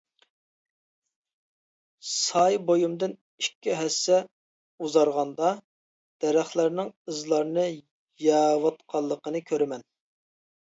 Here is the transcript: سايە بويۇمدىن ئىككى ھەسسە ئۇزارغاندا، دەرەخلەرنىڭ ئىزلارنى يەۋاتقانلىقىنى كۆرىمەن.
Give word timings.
سايە 2.11 2.61
بويۇمدىن 2.69 3.13
ئىككى 3.43 3.75
ھەسسە 3.81 4.17
ئۇزارغاندا، 4.87 5.51
دەرەخلەرنىڭ 6.25 6.91
ئىزلارنى 7.11 7.67
يەۋاتقانلىقىنى 8.29 9.43
كۆرىمەن. 9.53 9.87